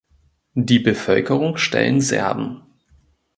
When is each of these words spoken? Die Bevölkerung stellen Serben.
Die 0.55 0.79
Bevölkerung 0.79 1.57
stellen 1.57 2.01
Serben. 2.01 2.63